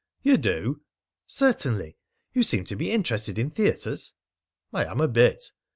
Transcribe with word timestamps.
"You 0.23 0.37
do?" 0.37 0.81
"Certainly. 1.27 1.95
You 2.33 2.41
seem 2.41 2.63
to 2.63 2.75
be 2.75 2.89
interested 2.91 3.37
in 3.37 3.51
theatres?" 3.51 4.15
"I 4.73 4.85
am 4.85 4.99
a 4.99 5.07
bit." 5.07 5.51